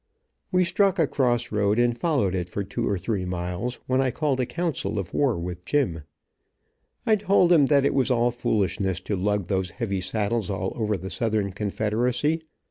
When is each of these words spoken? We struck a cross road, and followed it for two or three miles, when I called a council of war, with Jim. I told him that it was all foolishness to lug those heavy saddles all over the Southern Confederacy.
We 0.51 0.63
struck 0.63 0.97
a 0.97 1.05
cross 1.05 1.51
road, 1.51 1.77
and 1.77 1.95
followed 1.95 2.33
it 2.33 2.49
for 2.49 2.63
two 2.63 2.89
or 2.89 2.97
three 2.97 3.23
miles, 3.23 3.77
when 3.85 4.01
I 4.01 4.09
called 4.09 4.39
a 4.39 4.47
council 4.47 4.97
of 4.97 5.13
war, 5.13 5.37
with 5.37 5.63
Jim. 5.63 6.01
I 7.05 7.15
told 7.17 7.51
him 7.51 7.67
that 7.67 7.85
it 7.85 7.93
was 7.93 8.09
all 8.09 8.31
foolishness 8.31 8.99
to 9.01 9.15
lug 9.15 9.45
those 9.45 9.69
heavy 9.69 10.01
saddles 10.01 10.49
all 10.49 10.73
over 10.75 10.97
the 10.97 11.11
Southern 11.11 11.51
Confederacy. 11.51 12.41